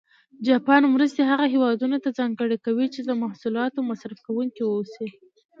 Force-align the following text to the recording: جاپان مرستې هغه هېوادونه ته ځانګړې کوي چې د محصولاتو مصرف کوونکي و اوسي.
جاپان 0.47 0.81
مرستې 0.95 1.21
هغه 1.31 1.45
هېوادونه 1.53 1.95
ته 2.03 2.09
ځانګړې 2.19 2.57
کوي 2.65 2.87
چې 2.93 2.99
د 3.03 3.11
محصولاتو 3.23 3.87
مصرف 3.89 4.17
کوونکي 4.27 4.61
و 4.63 4.75
اوسي. 4.77 5.07